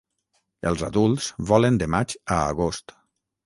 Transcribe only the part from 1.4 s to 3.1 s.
volen de maig a agost.